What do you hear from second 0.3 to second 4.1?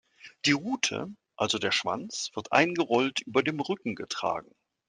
Die Rute, also der Schwanz, wird eingerollt über dem Rücken